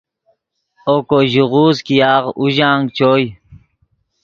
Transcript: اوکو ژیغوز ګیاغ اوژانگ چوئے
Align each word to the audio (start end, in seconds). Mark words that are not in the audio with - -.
اوکو 0.89 1.19
ژیغوز 1.31 1.77
ګیاغ 1.87 2.23
اوژانگ 2.39 2.83
چوئے 2.97 3.27